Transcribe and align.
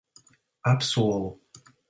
Apsolu. 0.71 1.29